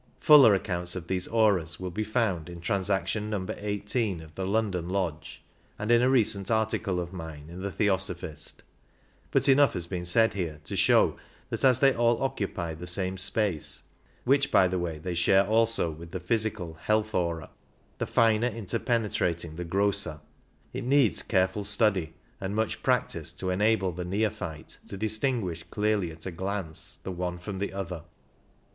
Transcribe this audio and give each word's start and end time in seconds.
Fuller 0.19 0.55
accounts 0.55 0.95
of 0.95 1.05
these 1.05 1.27
auras 1.27 1.79
will 1.79 1.91
be 1.91 2.03
found 2.03 2.49
in 2.49 2.59
Transaction 2.59 3.29
No. 3.29 3.37
1 3.41 3.57
8 3.59 3.95
of 4.23 4.33
the 4.33 4.47
London 4.47 4.89
Lodge, 4.89 5.43
and 5.77 5.91
in 5.91 6.01
a 6.01 6.09
recent 6.09 6.49
article 6.49 6.99
of 6.99 7.13
mine 7.13 7.45
in 7.49 7.61
The 7.61 7.69
Theosophist, 7.69 8.63
but 9.29 9.47
enough 9.47 9.73
has 9.73 9.85
been 9.85 10.05
said 10.05 10.33
here 10.33 10.59
to 10.63 10.75
show 10.75 11.17
that 11.51 11.63
as 11.63 11.81
they 11.81 11.93
all 11.93 12.19
occupy 12.23 12.73
the 12.73 12.87
same 12.87 13.15
space 13.15 13.83
(which 14.23 14.49
by 14.49 14.67
the 14.67 14.79
way 14.79 14.97
they 14.97 15.13
share 15.13 15.45
also 15.45 15.91
with 15.91 16.09
the 16.09 16.19
physical 16.19 16.79
health 16.81 17.13
aura), 17.13 17.51
the 17.99 18.07
finer 18.07 18.49
mter 18.49 18.83
penetrating 18.83 19.55
the 19.55 19.63
grosser, 19.63 20.19
it 20.73 20.83
needs 20.83 21.21
careful 21.21 21.63
study 21.63 22.15
and 22.39 22.55
much 22.55 22.77
12 22.81 22.83
practice 22.83 23.31
to 23.33 23.51
enable 23.51 23.91
the 23.91 24.03
neophyte 24.03 24.79
to 24.87 24.97
distinguish 24.97 25.61
clearly 25.61 26.09
at 26.11 26.25
a 26.25 26.31
glance 26.31 26.97
the 27.03 27.11
one 27.11 27.37
from 27.37 27.59
the 27.59 27.71
other. 27.71 28.01